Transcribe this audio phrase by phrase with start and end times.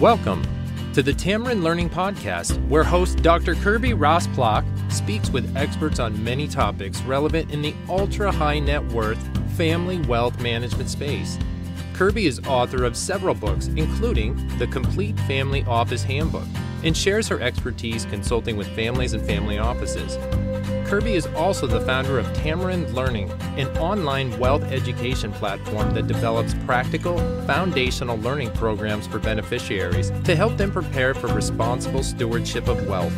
[0.00, 0.46] Welcome
[0.92, 3.54] to the Tamarind Learning Podcast, where host Dr.
[3.54, 9.18] Kirby Rosplock speaks with experts on many topics relevant in the ultra high net worth
[9.56, 11.38] family wealth management space.
[11.94, 16.46] Kirby is author of several books, including The Complete Family Office Handbook,
[16.84, 20.18] and shares her expertise consulting with families and family offices.
[20.86, 23.28] Kirby is also the founder of Tamarind Learning,
[23.58, 30.56] an online wealth education platform that develops practical, foundational learning programs for beneficiaries to help
[30.56, 33.12] them prepare for responsible stewardship of wealth.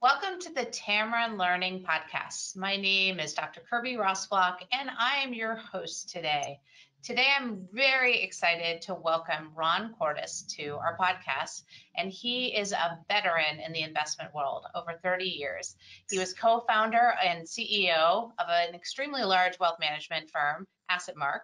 [0.00, 2.56] Welcome to the Tamarind Learning Podcast.
[2.56, 3.62] My name is Dr.
[3.68, 6.60] Kirby Rosplock, and I am your host today.
[7.02, 11.64] Today, I'm very excited to welcome Ron Cordes to our podcast,
[11.96, 15.74] and he is a veteran in the investment world over 30 years.
[16.08, 21.40] He was co founder and CEO of an extremely large wealth management firm, AssetMark,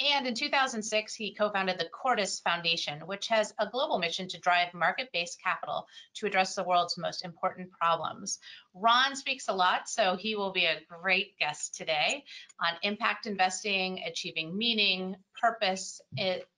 [0.00, 4.40] and in 2006, he co founded the Cordes Foundation, which has a global mission to
[4.40, 8.38] drive market based capital to address the world's most important problems.
[8.74, 12.24] Ron speaks a lot, so he will be a great guest today
[12.60, 16.00] on impact investing, achieving meaning, purpose,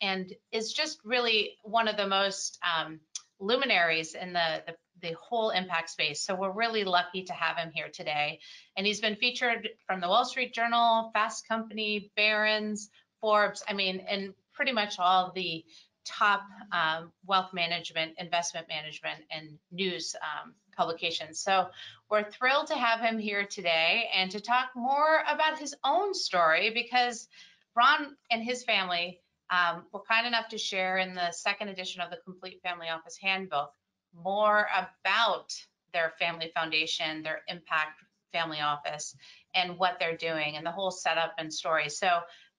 [0.00, 3.00] and is just really one of the most um,
[3.40, 6.24] luminaries in the, the the whole impact space.
[6.24, 8.38] So we're really lucky to have him here today.
[8.76, 12.88] And he's been featured from the Wall Street Journal, Fast Company, Barron's,
[13.22, 15.64] Forbes, I mean, and pretty much all the
[16.04, 16.42] top
[16.72, 21.38] um, wealth management, investment management, and news um, publications.
[21.38, 21.68] So
[22.10, 26.70] we're thrilled to have him here today and to talk more about his own story
[26.70, 27.28] because
[27.74, 32.10] Ron and his family um, were kind enough to share in the second edition of
[32.10, 33.72] the Complete Family Office Handbook
[34.14, 35.54] more about
[35.92, 39.14] their family foundation, their impact family office,
[39.54, 41.88] and what they're doing and the whole setup and story.
[41.88, 42.08] So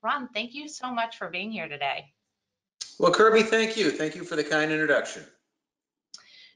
[0.03, 2.13] Ron, thank you so much for being here today.
[2.99, 3.89] Well, Kirby, thank you.
[3.89, 5.23] Thank you for the kind introduction.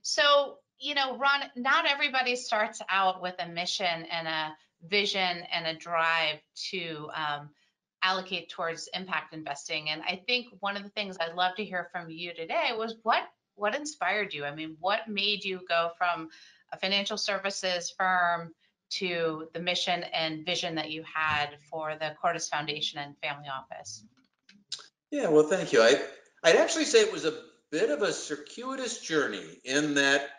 [0.01, 4.55] So, you know, Ron, not everybody starts out with a mission and a
[4.87, 6.39] vision and a drive
[6.69, 7.49] to um,
[8.03, 9.89] allocate towards impact investing.
[9.89, 12.95] And I think one of the things I'd love to hear from you today was
[13.03, 13.23] what
[13.55, 14.45] what inspired you?
[14.45, 16.29] I mean, what made you go from
[16.71, 18.53] a financial services firm
[18.89, 24.03] to the mission and vision that you had for the Cordes Foundation and Family Office.
[25.11, 25.81] Yeah, well, thank you.
[25.81, 26.01] I,
[26.43, 27.33] I'd actually say it was a
[27.71, 30.29] bit of a circuitous journey in that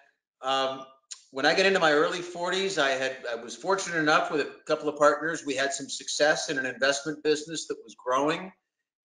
[0.42, 0.84] um,
[1.31, 4.50] when I got into my early 40s, I had I was fortunate enough with a
[4.66, 5.44] couple of partners.
[5.44, 8.53] We had some success in an investment business that was growing,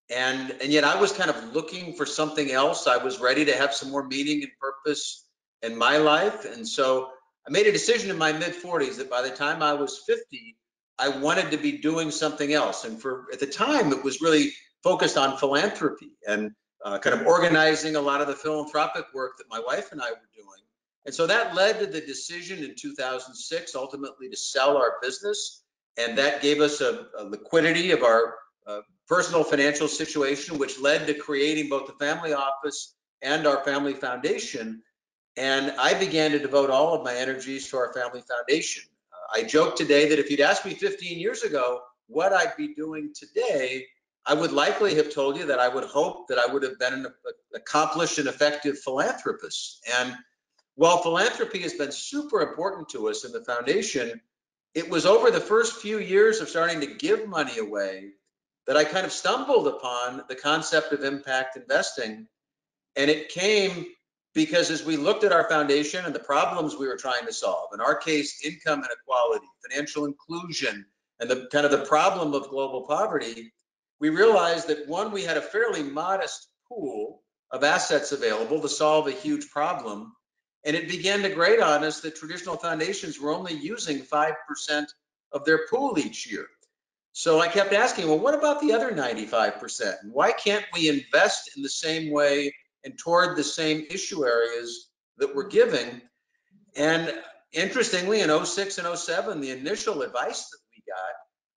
[0.10, 2.88] and and yet I was kind of looking for something else.
[2.88, 5.28] I was ready to have some more meaning and purpose
[5.62, 7.10] in my life, and so
[7.48, 10.56] I made a decision in my mid 40s that by the time I was 50,
[10.98, 12.86] I wanted to be doing something else.
[12.86, 16.52] And for at the time, it was really focused on philanthropy and
[16.86, 20.10] uh, kind of organizing a lot of the philanthropic work that my wife and I
[20.10, 20.62] were doing.
[21.06, 25.64] And so that led to the decision in 2006 ultimately to sell our business.
[25.98, 31.08] And that gave us a, a liquidity of our uh, personal financial situation, which led
[31.08, 34.82] to creating both the family office and our family foundation
[35.36, 38.84] and I began to devote all of my energies to our family foundation.
[39.12, 42.74] Uh, I joke today that if you'd asked me 15 years ago what I'd be
[42.76, 43.88] doing today,
[44.26, 46.94] I would likely have told you that I would hope that I would have been
[46.94, 47.08] an
[47.54, 49.86] accomplished and effective philanthropist.
[50.00, 50.16] And
[50.76, 54.22] while philanthropy has been super important to us in the foundation,
[54.74, 58.12] it was over the first few years of starting to give money away
[58.66, 62.28] that I kind of stumbled upon the concept of impact investing.
[62.96, 63.88] And it came
[64.34, 67.70] because as we looked at our foundation and the problems we were trying to solve,
[67.74, 70.86] in our case, income inequality, financial inclusion,
[71.20, 73.54] and the kind of the problem of global poverty,
[74.00, 79.08] we realized that one, we had a fairly modest pool of assets available to solve
[79.08, 80.14] a huge problem.
[80.66, 84.34] And it began to grate on us that traditional foundations were only using 5%
[85.32, 86.48] of their pool each year.
[87.12, 89.94] So I kept asking, well, what about the other 95%?
[90.12, 92.54] Why can't we invest in the same way
[92.84, 96.02] and toward the same issue areas that we're giving.
[96.76, 97.14] And
[97.52, 101.14] interestingly, in 06 and 07, the initial advice that we got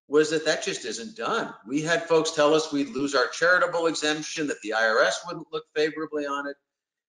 [0.09, 1.53] was that that just isn't done.
[1.67, 5.65] We had folks tell us we'd lose our charitable exemption, that the IRS wouldn't look
[5.75, 6.57] favorably on it.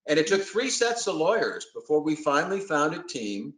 [0.08, 3.54] And it took three sets of lawyers before we finally found a team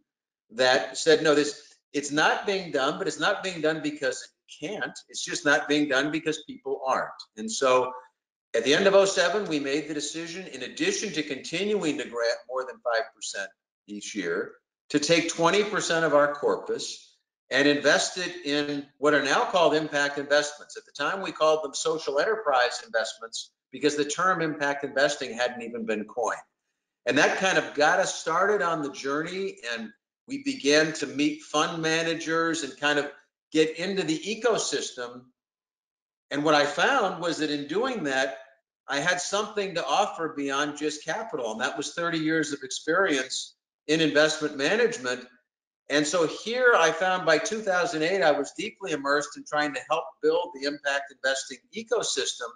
[0.50, 1.62] that said, no, this
[1.92, 4.96] it's not being done, but it's not being done because it can't.
[5.08, 7.10] It's just not being done because people aren't.
[7.36, 7.92] And so
[8.54, 12.38] at the end of 07, we made the decision, in addition to continuing to grant
[12.48, 13.46] more than 5%
[13.86, 14.52] each year,
[14.90, 17.16] to take 20% of our corpus
[17.50, 20.76] and invest it in what are now called impact investments.
[20.76, 25.62] At the time, we called them social enterprise investments because the term impact investing hadn't
[25.62, 26.40] even been coined.
[27.06, 29.56] And that kind of got us started on the journey.
[29.74, 29.90] And
[30.28, 33.10] we began to meet fund managers and kind of
[33.52, 35.22] get into the ecosystem.
[36.30, 38.38] And what I found was that in doing that,
[38.86, 41.52] I had something to offer beyond just capital.
[41.52, 43.54] And that was 30 years of experience
[43.86, 45.24] in investment management.
[45.88, 50.04] And so here I found by 2008, I was deeply immersed in trying to help
[50.22, 52.48] build the impact investing ecosystem.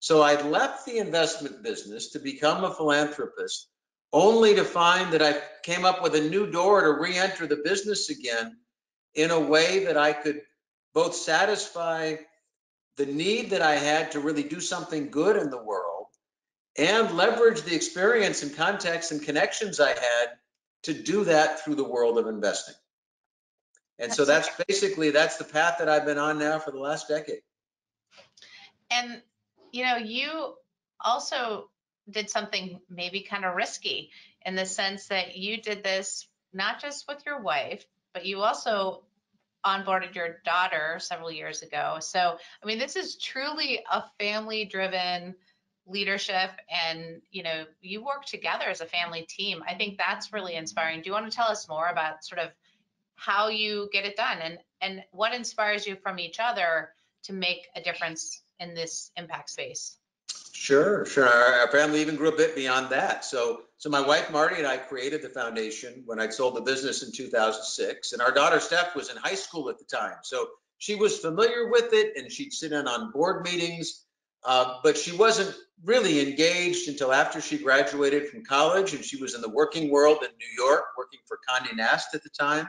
[0.00, 3.68] So I left the investment business to become a philanthropist,
[4.12, 8.10] only to find that I came up with a new door to re-enter the business
[8.10, 8.56] again
[9.14, 10.40] in a way that I could
[10.92, 12.16] both satisfy
[12.96, 16.06] the need that I had to really do something good in the world
[16.76, 20.28] and leverage the experience and context and connections I had
[20.84, 22.74] to do that through the world of investing.
[23.98, 26.78] And that's so that's basically that's the path that I've been on now for the
[26.78, 27.42] last decade.
[28.90, 29.22] And
[29.70, 30.54] you know, you
[31.00, 31.70] also
[32.10, 34.10] did something maybe kind of risky
[34.44, 39.04] in the sense that you did this not just with your wife, but you also
[39.64, 41.98] onboarded your daughter several years ago.
[42.00, 45.34] So, I mean, this is truly a family driven
[45.84, 49.62] leadership and you know you work together as a family team.
[49.68, 51.02] I think that's really inspiring.
[51.02, 52.50] Do you want to tell us more about sort of
[53.16, 56.90] how you get it done and and what inspires you from each other
[57.24, 59.98] to make a difference in this impact space
[60.52, 64.30] sure sure our, our family even grew a bit beyond that so so my wife
[64.30, 68.32] marty and i created the foundation when i sold the business in 2006 and our
[68.32, 70.46] daughter steph was in high school at the time so
[70.78, 74.04] she was familiar with it and she'd sit in on board meetings
[74.44, 75.54] uh, but she wasn't
[75.84, 80.18] really engaged until after she graduated from college and she was in the working world
[80.22, 82.68] in New York, working for Condé Nast at the time.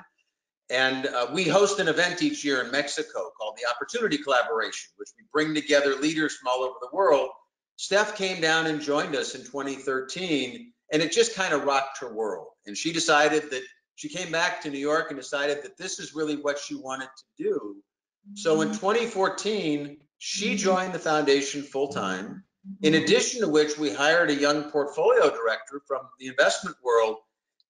[0.70, 5.10] And uh, we host an event each year in Mexico called the Opportunity Collaboration, which
[5.18, 7.30] we bring together leaders from all over the world.
[7.76, 12.14] Steph came down and joined us in 2013, and it just kind of rocked her
[12.14, 12.48] world.
[12.66, 13.64] And she decided that
[13.96, 17.10] she came back to New York and decided that this is really what she wanted
[17.18, 17.76] to do.
[18.36, 18.78] So in mm-hmm.
[18.78, 20.56] 2014, she mm-hmm.
[20.58, 22.44] joined the foundation full time.
[22.82, 23.04] In mm-hmm.
[23.04, 27.18] addition to which, we hired a young portfolio director from the investment world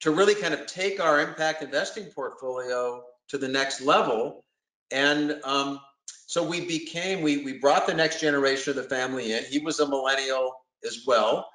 [0.01, 4.45] to really kind of take our impact investing portfolio to the next level.
[4.91, 9.44] And um, so we became, we, we brought the next generation of the family in.
[9.44, 10.53] He was a millennial
[10.85, 11.50] as well.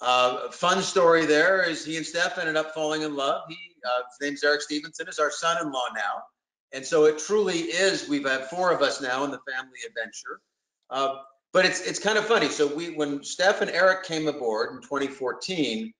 [0.00, 3.42] Uh, fun story there is he and Steph ended up falling in love.
[3.48, 6.22] He, uh, his name's Eric Stevenson, is our son-in-law now.
[6.72, 10.40] And so it truly is, we've had four of us now in the family adventure.
[10.90, 11.16] Uh,
[11.52, 12.48] but it's it's kind of funny.
[12.48, 15.92] So we when Steph and Eric came aboard in 2014,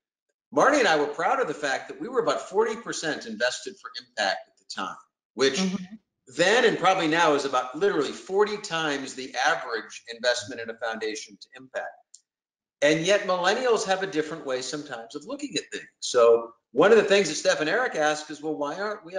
[0.53, 3.91] Marty and I were proud of the fact that we were about 40% invested for
[3.99, 4.97] impact at the time,
[5.35, 5.95] which mm-hmm.
[6.37, 11.39] Then and probably now is about literally 40 times the average investment in a foundation
[11.41, 11.87] to impact.
[12.81, 15.89] And yet millennials have a different way sometimes of looking at things.
[16.01, 19.15] So one of the things that Steph and Eric asked is, well, why aren't we
[19.15, 19.19] 100%?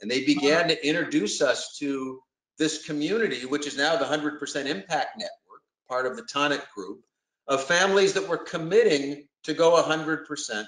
[0.00, 2.20] And they began to introduce us to
[2.58, 7.00] this community, which is now the 100% Impact Network, part of the Tonic Group,
[7.46, 10.64] of families that were committing to go 100%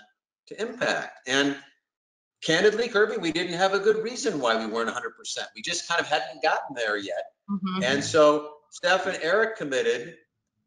[0.49, 1.29] to impact.
[1.29, 1.57] And
[2.45, 5.01] candidly, Kirby, we didn't have a good reason why we weren't 100%.
[5.57, 7.33] We just kind of hadn't gotten there yet.
[7.51, 7.83] Mm-hmm.
[7.83, 10.17] And so Steph and Eric committed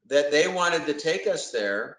[0.07, 1.97] that they wanted to take us there.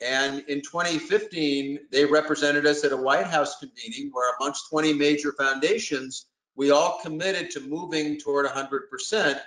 [0.00, 5.32] And in 2015, they represented us at a White House convening where amongst 20 major
[5.32, 9.40] foundations, we all committed to moving toward 100%,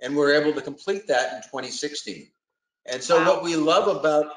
[0.00, 2.28] and we're able to complete that in 2016.
[2.86, 3.34] And so, wow.
[3.34, 4.32] what we love about,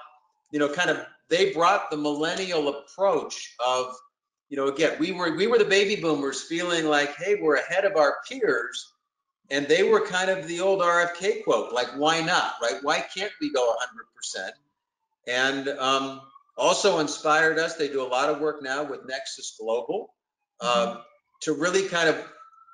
[0.52, 3.96] you know, kind of they brought the millennial approach of,
[4.54, 7.86] you know, again, we were we were the baby boomers feeling like, hey, we're ahead
[7.86, 8.94] of our peers,
[9.50, 12.78] and they were kind of the old RFK quote, like, why not, right?
[12.84, 13.74] Why can't we go
[14.38, 14.52] 100%?
[15.26, 16.22] And um,
[16.56, 17.78] also inspired us.
[17.78, 20.14] They do a lot of work now with Nexus Global.
[20.62, 20.90] Mm-hmm.
[20.92, 20.98] Um,
[21.42, 22.24] to really kind of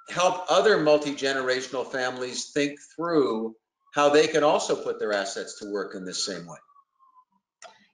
[0.10, 3.56] help other multi-generational families think through
[3.94, 6.58] how they can also put their assets to work in this same way.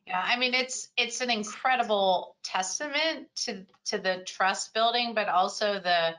[0.07, 5.79] Yeah, I mean it's it's an incredible testament to to the trust building, but also
[5.79, 6.15] the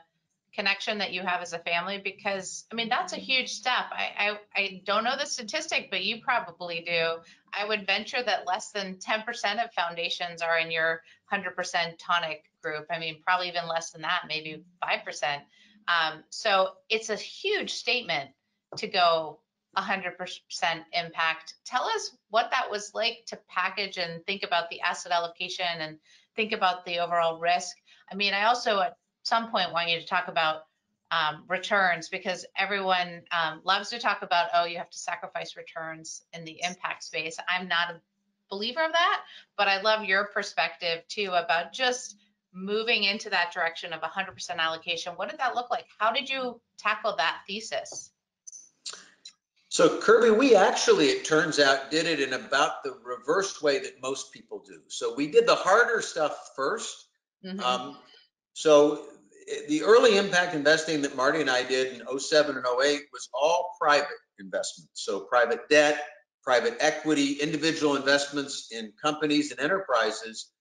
[0.53, 3.85] connection that you have as a family because I mean that's a huge step.
[3.91, 7.17] I, I I don't know the statistic, but you probably do.
[7.53, 11.01] I would venture that less than 10% of foundations are in your
[11.31, 12.87] 100% tonic group.
[12.91, 15.41] I mean, probably even less than that, maybe 5%.
[15.87, 18.31] Um, so it's a huge statement
[18.77, 19.39] to go
[19.75, 20.13] 100%
[20.93, 21.53] impact.
[21.65, 25.97] Tell us what that was like to package and think about the asset allocation and
[26.35, 27.75] think about the overall risk.
[28.11, 30.61] I mean, I also at some point want you to talk about
[31.11, 36.23] um, returns because everyone um, loves to talk about, oh, you have to sacrifice returns
[36.33, 37.37] in the impact space.
[37.47, 38.01] I'm not a
[38.49, 39.21] believer of that,
[39.57, 42.17] but I love your perspective too about just
[42.53, 45.13] moving into that direction of 100% allocation.
[45.13, 45.85] What did that look like?
[45.97, 48.11] How did you tackle that thesis?
[49.77, 54.01] So Kirby, we actually, it turns out, did it in about the reversed way that
[54.01, 54.79] most people do.
[54.87, 56.93] So we did the harder stuff 1st
[57.45, 57.59] mm-hmm.
[57.59, 57.97] um,
[58.53, 59.05] so
[59.67, 63.75] the early impact investing that Marty and I did in 07 and 08 was all
[63.79, 64.07] private
[64.39, 64.93] investments.
[64.95, 66.03] So private debt,
[66.41, 70.53] private equity, individual investments in companies and enterprises.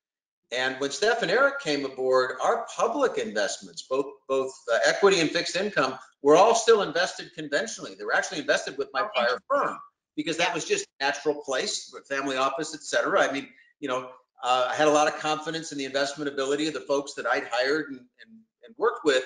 [0.52, 5.30] And when Steph and Eric came aboard, our public investments, both both uh, equity and
[5.30, 7.94] fixed income, were all still invested conventionally.
[7.96, 9.76] They were actually invested with my prior firm
[10.14, 13.28] because that was just natural place, family office, et cetera.
[13.28, 13.48] I mean,
[13.80, 14.08] you know,
[14.42, 17.26] uh, I had a lot of confidence in the investment ability of the folks that
[17.26, 18.30] I'd hired and, and
[18.66, 19.24] and worked with.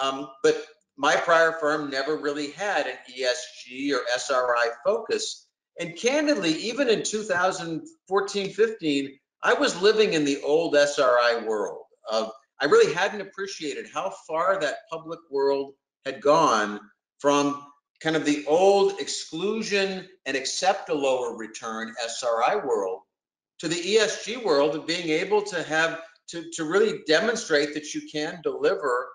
[0.00, 0.64] Um, but
[0.96, 5.46] my prior firm never really had an ESG or SRI focus.
[5.78, 12.32] And candidly, even in 2014, 15, I was living in the old SRI world of
[12.58, 15.74] I really hadn't appreciated how far that public world
[16.06, 16.80] had gone
[17.18, 17.62] from
[18.00, 23.00] kind of the old exclusion and accept a lower return SRI world
[23.58, 28.08] to the ESG world of being able to have to, to really demonstrate that you
[28.10, 29.08] can deliver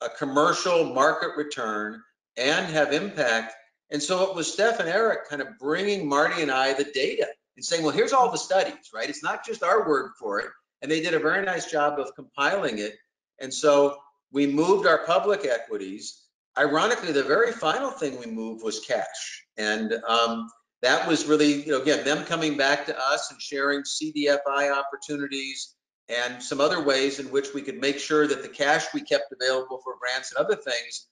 [0.00, 2.02] a commercial market return
[2.38, 3.52] and have impact.
[3.90, 7.26] And so it was Steph and Eric kind of bringing Marty and I the data
[7.56, 9.08] and saying, well, here's all the studies, right?
[9.08, 10.48] It's not just our word for it.
[10.82, 12.94] And they did a very nice job of compiling it.
[13.40, 13.98] And so
[14.32, 16.22] we moved our public equities.
[16.58, 19.44] Ironically, the very final thing we moved was cash.
[19.56, 20.48] And um,
[20.82, 25.74] that was really, you know, again, them coming back to us and sharing CDFI opportunities,
[26.08, 29.32] and some other ways in which we could make sure that the cash we kept
[29.32, 31.06] available for grants and other things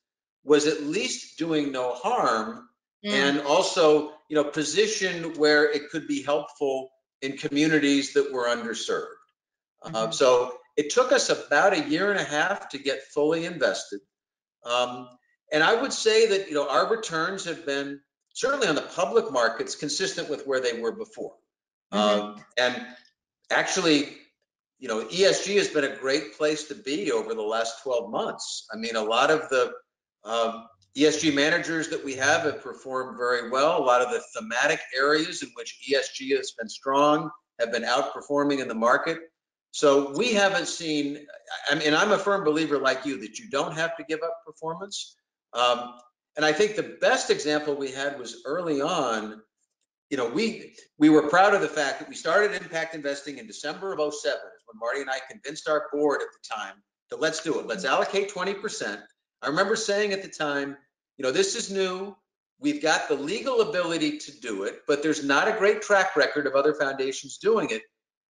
[0.44, 2.68] was at least doing no harm
[3.04, 3.11] mm.
[3.11, 6.88] and also you know positioned where it could be helpful
[7.20, 9.20] in communities that were underserved
[9.84, 9.94] mm-hmm.
[9.94, 14.00] uh, so it took us about a year and a half to get fully invested
[14.64, 15.06] um,
[15.52, 18.00] and i would say that you know our returns have been
[18.32, 21.34] certainly on the public markets consistent with where they were before
[21.92, 22.20] mm-hmm.
[22.20, 22.86] um, and
[23.50, 24.08] actually
[24.78, 28.66] you know, ESG has been a great place to be over the last 12 months.
[28.74, 29.72] I mean, a lot of the
[30.24, 33.78] um, ESG managers that we have have performed very well.
[33.78, 38.61] A lot of the thematic areas in which ESG has been strong have been outperforming
[38.61, 39.18] in the market.
[39.70, 41.26] So we haven't seen,
[41.70, 44.37] I mean, I'm a firm believer like you that you don't have to give up
[44.46, 45.16] performance.
[45.54, 45.94] Um,
[46.37, 49.40] and I think the best example we had was early on
[50.12, 53.46] you know, we we were proud of the fact that we started impact investing in
[53.46, 56.75] December of 07 when Marty and I convinced our board at the time
[57.08, 57.66] to let's do it.
[57.66, 59.00] Let's allocate 20%.
[59.42, 60.76] I remember saying at the time,
[61.16, 62.16] you know, this is new.
[62.61, 66.46] We've got the legal ability to do it, but there's not a great track record
[66.46, 67.82] of other foundations doing it.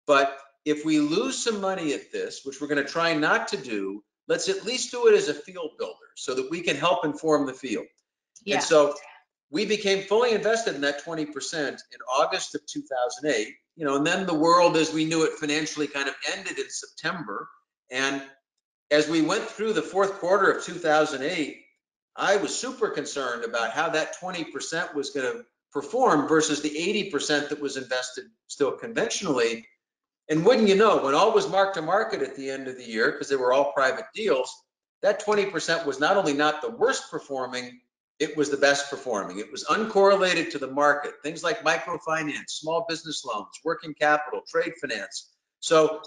[0.07, 3.57] But if we lose some money at this, which we're going to try not to
[3.57, 7.05] do, let's at least do it as a field builder so that we can help
[7.05, 7.87] inform the field.
[8.45, 8.57] Yeah.
[8.57, 8.95] And so
[9.51, 11.27] we became fully invested in that 20%
[11.69, 11.77] in
[12.17, 13.55] August of 2008.
[13.77, 16.69] You know, and then the world as we knew it financially kind of ended in
[16.69, 17.49] September.
[17.91, 18.23] And
[18.93, 21.57] as we went through the fourth quarter of 2008,
[22.15, 27.49] I was super concerned about how that 20% was going to perform versus the 80%
[27.49, 29.67] that was invested still conventionally.
[30.29, 32.85] And wouldn't you know, when all was marked to market at the end of the
[32.85, 34.55] year, because they were all private deals,
[35.01, 37.81] that 20% was not only not the worst performing,
[38.19, 39.39] it was the best performing.
[39.39, 41.15] It was uncorrelated to the market.
[41.23, 45.33] Things like microfinance, small business loans, working capital, trade finance.
[45.61, 46.03] So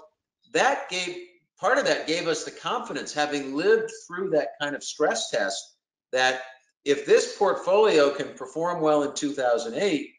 [0.52, 1.16] that gave
[1.60, 5.76] part of that gave us the confidence, having lived through that kind of stress test,
[6.12, 6.42] that
[6.84, 10.12] if this portfolio can perform well in 2008,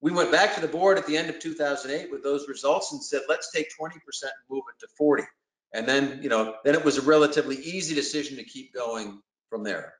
[0.00, 3.02] we went back to the board at the end of 2008 with those results and
[3.02, 3.90] said, let's take 20%
[4.22, 5.24] and move it to 40.
[5.72, 9.64] And then, you know, then it was a relatively easy decision to keep going from
[9.64, 9.94] there.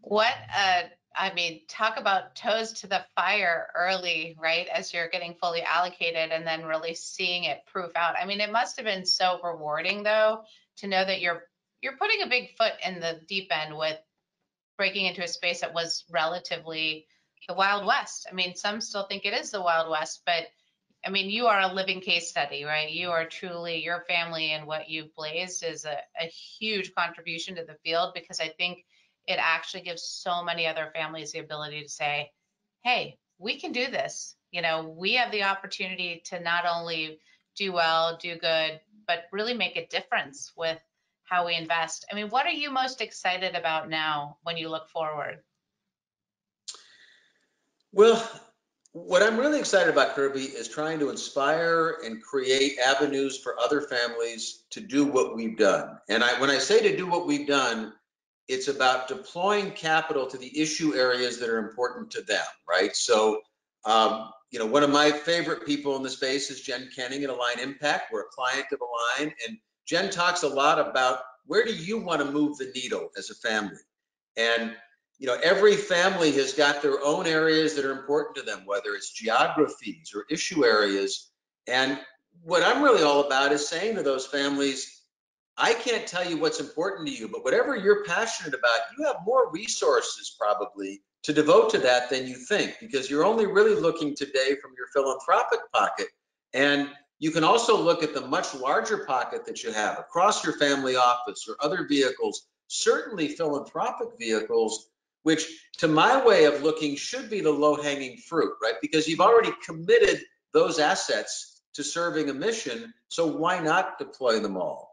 [0.00, 0.82] What uh
[1.16, 4.66] I mean, talk about toes to the fire early, right?
[4.68, 8.16] As you're getting fully allocated and then really seeing it proof out.
[8.20, 10.42] I mean, it must have been so rewarding though
[10.78, 11.44] to know that you're
[11.80, 13.98] you're putting a big foot in the deep end with
[14.78, 17.06] breaking into a space that was relatively
[17.48, 18.26] the Wild West.
[18.30, 20.46] I mean, some still think it is the Wild West, but
[21.04, 22.90] I mean, you are a living case study, right?
[22.90, 27.64] You are truly your family and what you've blazed is a, a huge contribution to
[27.64, 28.84] the field because I think
[29.26, 32.30] it actually gives so many other families the ability to say,
[32.82, 34.34] hey, we can do this.
[34.50, 37.18] You know, we have the opportunity to not only
[37.56, 40.78] do well, do good, but really make a difference with
[41.24, 42.04] how we invest.
[42.10, 45.38] I mean, what are you most excited about now when you look forward?
[47.92, 48.22] Well,
[48.92, 53.80] what I'm really excited about, Kirby, is trying to inspire and create avenues for other
[53.80, 55.98] families to do what we've done.
[56.08, 57.94] And I, when I say to do what we've done,
[58.52, 62.94] it's about deploying capital to the issue areas that are important to them, right?
[62.94, 63.40] So,
[63.84, 67.30] um, you know, one of my favorite people in the space is Jen Kenning at
[67.30, 68.12] Align Impact.
[68.12, 72.20] We're a client of Align, and Jen talks a lot about where do you want
[72.20, 73.80] to move the needle as a family?
[74.36, 74.76] And
[75.18, 78.90] you know, every family has got their own areas that are important to them, whether
[78.94, 81.30] it's geographies or issue areas.
[81.68, 81.98] And
[82.42, 85.01] what I'm really all about is saying to those families,
[85.56, 89.16] I can't tell you what's important to you, but whatever you're passionate about, you have
[89.24, 94.16] more resources probably to devote to that than you think, because you're only really looking
[94.16, 96.08] today from your philanthropic pocket.
[96.52, 100.54] And you can also look at the much larger pocket that you have across your
[100.54, 104.88] family office or other vehicles, certainly philanthropic vehicles
[105.22, 105.46] which
[105.78, 108.74] to my way of looking should be the low hanging fruit, right?
[108.80, 110.20] Because you've already committed
[110.52, 112.92] those assets to serving a mission.
[113.08, 114.91] So why not deploy them all?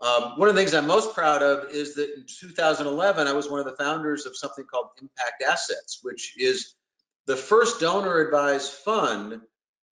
[0.00, 3.50] Um, one of the things I'm most proud of is that in 2011, I was
[3.50, 6.74] one of the founders of something called Impact Assets, which is
[7.26, 9.40] the first donor advised fund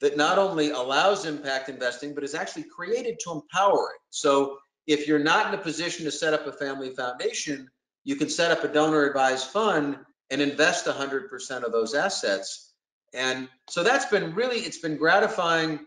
[0.01, 4.01] that not only allows impact investing, but is actually created to empower it.
[4.11, 7.69] So if you're not in a position to set up a family foundation,
[8.05, 9.99] you can set up a donor advised fund
[10.31, 12.73] and invest 100% of those assets.
[13.13, 15.81] And so that's been really, it's been gratifying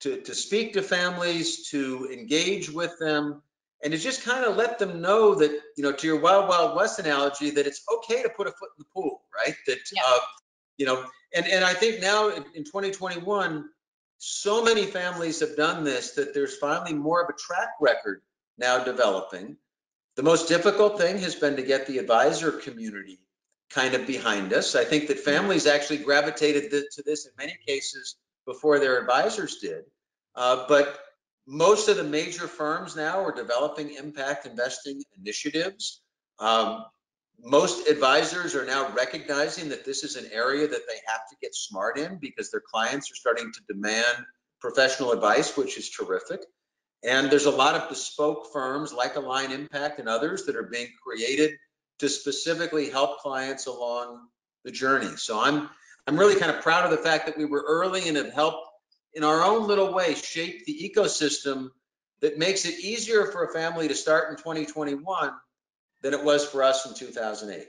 [0.00, 3.42] to, to speak to families, to engage with them,
[3.82, 6.76] and to just kind of let them know that, you know, to your Wild Wild
[6.76, 9.54] West analogy, that it's okay to put a foot in the pool, right?
[9.66, 10.02] That, yeah.
[10.06, 10.18] uh,
[10.76, 13.68] you know, and, and I think now in, in 2021,
[14.18, 18.20] so many families have done this that there's finally more of a track record
[18.58, 19.56] now developing
[20.16, 23.20] the most difficult thing has been to get the advisor community
[23.70, 24.74] kind of behind us.
[24.74, 29.84] I think that families actually gravitated to this in many cases before their advisors did.
[30.34, 30.98] Uh, but
[31.50, 36.00] most of the major firms now are developing impact investing initiatives.
[36.38, 36.84] Um,
[37.42, 41.52] most advisors are now recognizing that this is an area that they have to get
[41.56, 44.24] smart in because their clients are starting to demand
[44.60, 46.40] professional advice, which is terrific.
[47.02, 50.90] And there's a lot of bespoke firms like Align Impact and others that are being
[51.04, 51.56] created
[51.98, 54.28] to specifically help clients along
[54.64, 55.16] the journey.
[55.16, 55.68] So I'm
[56.06, 58.69] I'm really kind of proud of the fact that we were early and have helped
[59.14, 61.70] in our own little way shape the ecosystem
[62.20, 65.32] that makes it easier for a family to start in 2021
[66.02, 67.66] than it was for us in 2008.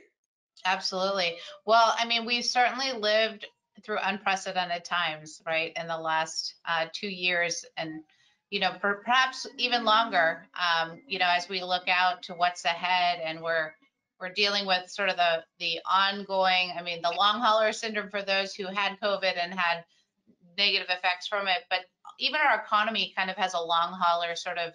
[0.65, 1.37] Absolutely.
[1.65, 3.45] Well, I mean, we've certainly lived
[3.83, 8.03] through unprecedented times, right, in the last uh, two years, and
[8.49, 13.21] you know, perhaps even longer, um, you know, as we look out to what's ahead
[13.23, 13.71] and we're
[14.19, 18.21] we're dealing with sort of the the ongoing, I mean, the long hauler syndrome for
[18.21, 19.85] those who had COVID and had
[20.57, 21.79] negative effects from it, but
[22.19, 24.73] even our economy kind of has a long hauler sort of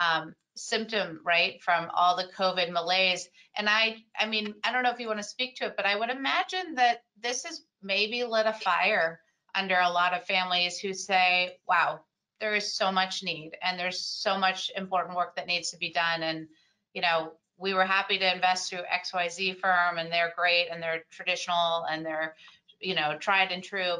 [0.00, 3.28] um, symptom, right, from all the COVID malaise.
[3.56, 5.86] And I, I mean, I don't know if you want to speak to it, but
[5.86, 9.20] I would imagine that this has maybe lit a fire
[9.54, 12.00] under a lot of families who say, wow,
[12.40, 15.92] there is so much need and there's so much important work that needs to be
[15.92, 16.22] done.
[16.22, 16.46] And,
[16.92, 21.02] you know, we were happy to invest through XYZ firm and they're great and they're
[21.10, 22.36] traditional and they're,
[22.80, 23.96] you know, tried and true,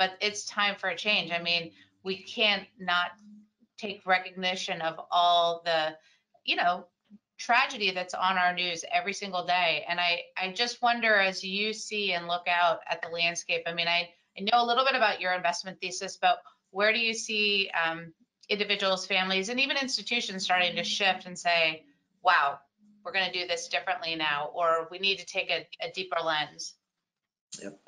[0.00, 1.30] but it's time for a change.
[1.30, 3.10] I mean, we can't not
[3.76, 5.94] take recognition of all the,
[6.42, 6.86] you know,
[7.36, 9.84] tragedy that's on our news every single day.
[9.86, 13.74] And I, I just wonder as you see and look out at the landscape, I
[13.74, 14.08] mean, I,
[14.38, 16.38] I know a little bit about your investment thesis, but
[16.70, 18.14] where do you see um,
[18.48, 21.84] individuals, families, and even institutions starting to shift and say,
[22.22, 22.58] wow,
[23.04, 26.16] we're going to do this differently now, or we need to take a, a deeper
[26.24, 26.72] lens?
[27.62, 27.78] Yep.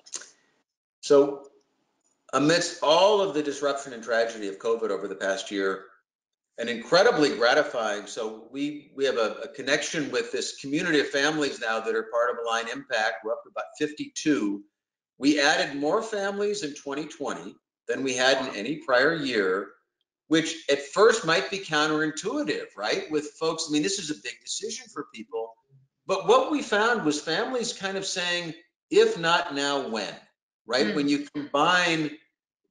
[1.01, 1.46] So,
[2.33, 5.85] amidst all of the disruption and tragedy of COVID over the past year,
[6.59, 8.07] and incredibly gratifying.
[8.07, 12.05] So we we have a, a, connection with this community of families now that are
[12.05, 13.25] part of Align Impact.
[13.25, 14.62] We're up to about 52.
[15.18, 17.55] We added more families in 2020
[17.88, 19.68] than we had in any prior year,
[20.29, 23.11] which at first might be counterintuitive, right?
[23.11, 25.53] With folks, I mean, this is a big decision for people.
[26.07, 28.55] But what we found was families kind of saying,
[28.90, 30.14] if not now, when,
[30.66, 30.87] right?
[30.87, 30.95] Mm.
[30.97, 32.11] When you combine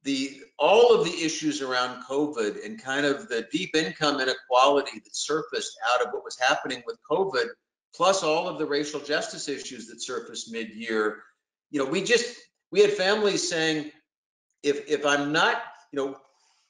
[0.04, 5.14] the all of the issues around COVID and kind of the deep income inequality that
[5.14, 7.46] surfaced out of what was happening with COVID,
[7.94, 11.22] plus all of the racial justice issues that surfaced mid-year,
[11.70, 12.36] you know, we just
[12.70, 13.90] we had families saying,
[14.62, 15.62] if if I'm not,
[15.92, 16.16] you know,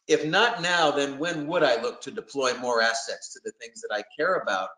[0.07, 3.83] if not now, then when would I look to deploy more assets to the things
[3.83, 4.69] that I care about?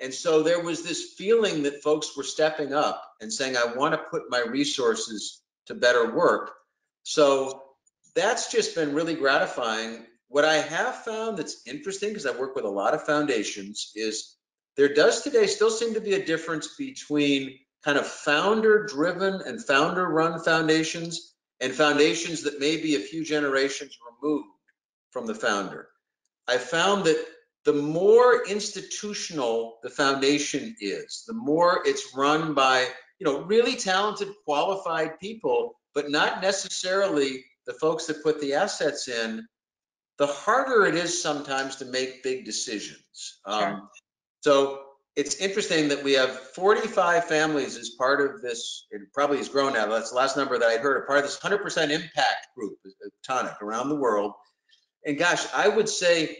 [0.00, 3.94] And so there was this feeling that folks were stepping up and saying, I want
[3.94, 6.50] to put my resources to better work.
[7.04, 7.63] So
[8.14, 10.06] that's just been really gratifying.
[10.28, 14.36] What I have found that's interesting, because I work with a lot of foundations, is
[14.76, 19.64] there does today still seem to be a difference between kind of founder driven and
[19.64, 24.48] founder run foundations and foundations that may be a few generations removed
[25.10, 25.88] from the founder.
[26.48, 27.24] I found that
[27.64, 32.86] the more institutional the foundation is, the more it's run by,
[33.18, 39.08] you know, really talented, qualified people, but not necessarily the folks that put the assets
[39.08, 39.46] in,
[40.18, 43.40] the harder it is sometimes to make big decisions.
[43.46, 43.68] Sure.
[43.68, 43.88] Um,
[44.40, 44.80] so
[45.16, 48.86] it's interesting that we have 45 families as part of this.
[48.90, 49.86] It probably has grown now.
[49.86, 51.02] That's the last number that I heard.
[51.02, 52.74] A part of this 100% impact group,
[53.26, 54.32] Tonic, around the world.
[55.06, 56.36] And gosh, I would say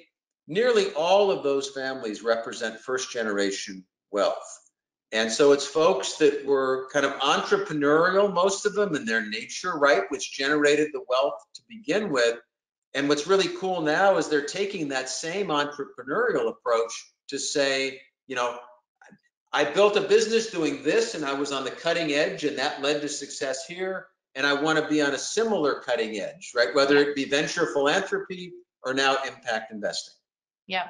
[0.49, 4.61] nearly all of those families represent first generation wealth.
[5.15, 9.73] And so it's folks that were kind of entrepreneurial, most of them in their nature,
[9.79, 12.37] right, which generated the wealth to begin with.
[12.95, 18.35] And what's really cool now is they're taking that same entrepreneurial approach to say, you
[18.35, 18.59] know,
[19.53, 22.83] I built a business doing this and I was on the cutting edge and that
[22.83, 24.09] led to success here.
[24.35, 26.75] And I want to be on a similar cutting edge, right?
[26.75, 30.15] Whether it be venture philanthropy or now impact investing.
[30.67, 30.89] Yeah.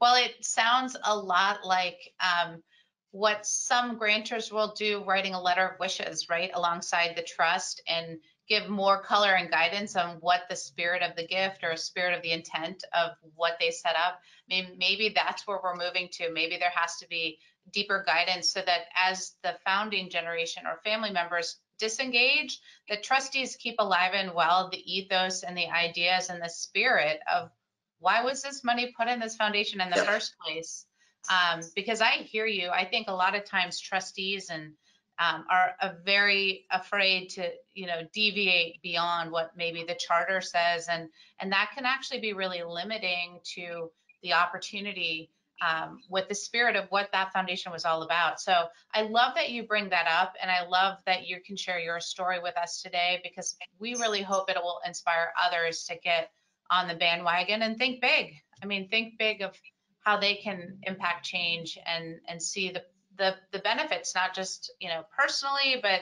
[0.00, 2.64] Well, it sounds a lot like um,
[3.12, 8.18] what some grantors will do, writing a letter of wishes, right, alongside the trust and
[8.48, 12.22] give more color and guidance on what the spirit of the gift or spirit of
[12.22, 14.20] the intent of what they set up.
[14.48, 16.32] Maybe, maybe that's where we're moving to.
[16.32, 17.38] Maybe there has to be
[17.72, 23.76] deeper guidance so that as the founding generation or family members disengage, the trustees keep
[23.78, 27.50] alive and well the ethos and the ideas and the spirit of
[27.98, 30.86] why was this money put in this foundation in the first place?
[31.28, 32.70] Um, because I hear you.
[32.70, 34.72] I think a lot of times trustees and
[35.20, 41.10] um, are very afraid to, you know, deviate beyond what maybe the charter says, and
[41.40, 43.90] and that can actually be really limiting to
[44.22, 45.30] the opportunity
[45.60, 48.40] um, with the spirit of what that foundation was all about.
[48.40, 48.54] So
[48.94, 52.00] I love that you bring that up, and I love that you can share your
[52.00, 56.30] story with us today because we really hope it will inspire others to get
[56.70, 58.32] on the bandwagon and think big.
[58.62, 59.54] I mean, think big of
[60.00, 62.82] how they can impact change and and see the
[63.16, 66.00] the the benefits not just you know personally but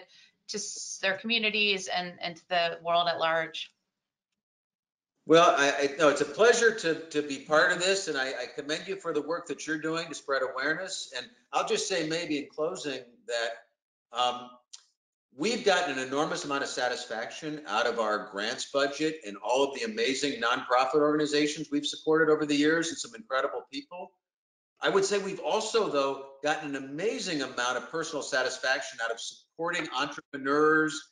[0.48, 0.58] to
[1.02, 3.72] their communities and and to the world at large.
[5.26, 8.28] Well i, I no it's a pleasure to to be part of this and I,
[8.28, 11.12] I commend you for the work that you're doing to spread awareness.
[11.16, 14.50] And i'll just say maybe in closing that um,
[15.38, 19.78] we've gotten an enormous amount of satisfaction out of our grants budget and all of
[19.78, 24.10] the amazing nonprofit organizations we've supported over the years and some incredible people
[24.80, 29.20] I would say we've also, though, gotten an amazing amount of personal satisfaction out of
[29.20, 31.02] supporting entrepreneurs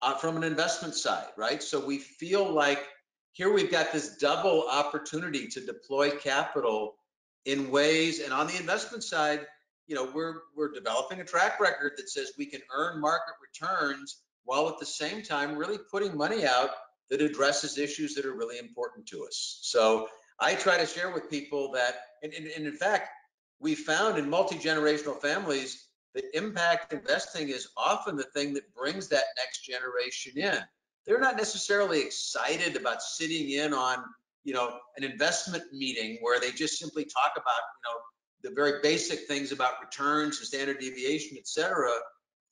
[0.00, 1.62] uh, from an investment side, right?
[1.62, 2.84] So we feel like
[3.32, 6.94] here we've got this double opportunity to deploy capital
[7.44, 9.46] in ways, and on the investment side,
[9.86, 14.22] you know, we're we're developing a track record that says we can earn market returns
[14.44, 16.70] while at the same time really putting money out
[17.10, 19.58] that addresses issues that are really important to us.
[19.62, 20.08] So
[20.40, 23.08] I try to share with people that, and, and, and in fact,
[23.60, 29.24] we found in multi-generational families that impact investing is often the thing that brings that
[29.36, 30.58] next generation in.
[31.06, 34.02] They're not necessarily excited about sitting in on,
[34.44, 37.98] you know, an investment meeting where they just simply talk about, you know,
[38.46, 41.90] the very basic things about returns and standard deviation, et cetera.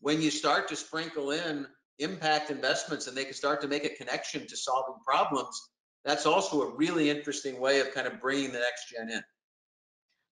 [0.01, 1.67] When you start to sprinkle in
[2.01, 5.71] impact investments and they can start to make a connection to solving problems,
[6.05, 9.23] that's also a really interesting way of kind of bringing the next gen in.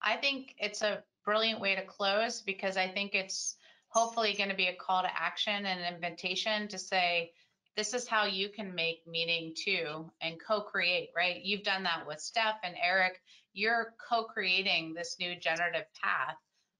[0.03, 3.57] I think it's a brilliant way to close because I think it's
[3.89, 7.31] hopefully going to be a call to action and an invitation to say,
[7.77, 11.41] this is how you can make meaning too and co-create, right?
[11.43, 13.21] You've done that with Steph and Eric.
[13.55, 16.37] You're co-creating this new generative path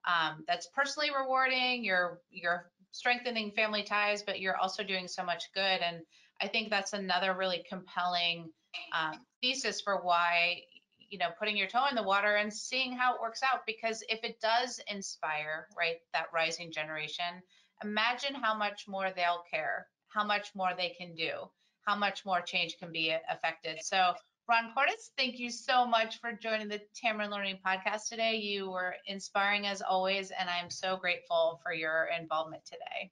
[0.07, 1.85] um, that's personally rewarding.
[1.85, 5.81] You're you're strengthening family ties, but you're also doing so much good.
[5.81, 6.03] And
[6.41, 8.51] I think that's another really compelling
[8.93, 10.63] um, thesis for why
[11.11, 14.03] you know putting your toe in the water and seeing how it works out because
[14.09, 17.43] if it does inspire right that rising generation
[17.85, 21.49] imagine how much more they'll care how much more they can do
[21.83, 23.79] how much more change can be affected.
[23.83, 24.15] So
[24.49, 28.37] ron cordes thank you so much for joining the tamarind learning podcast today.
[28.37, 33.11] You were inspiring as always and i'm so grateful for your involvement today.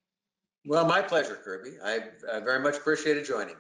[0.67, 1.73] Well my pleasure kirby.
[1.83, 2.01] I,
[2.33, 3.57] I very much appreciated joining